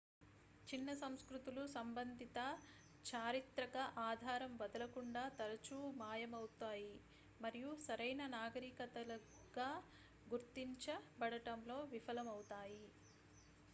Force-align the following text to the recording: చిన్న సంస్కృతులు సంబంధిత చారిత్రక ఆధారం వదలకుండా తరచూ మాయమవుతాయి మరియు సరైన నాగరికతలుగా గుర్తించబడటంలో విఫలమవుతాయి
చిన్న 0.67 0.91
సంస్కృతులు 0.99 1.63
సంబంధిత 1.73 2.37
చారిత్రక 3.05 3.75
ఆధారం 4.05 4.53
వదలకుండా 4.61 5.23
తరచూ 5.39 5.77
మాయమవుతాయి 5.99 6.89
మరియు 7.39 7.69
సరైన 7.85 8.25
నాగరికతలుగా 8.35 9.69
గుర్తించబడటంలో 10.27 11.77
విఫలమవుతాయి 11.93 12.83